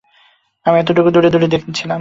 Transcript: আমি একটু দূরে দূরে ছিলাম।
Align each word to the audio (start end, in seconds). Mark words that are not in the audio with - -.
আমি 0.65 0.77
একটু 0.79 0.91
দূরে 1.11 1.29
দূরে 1.29 1.47
ছিলাম। 1.73 1.89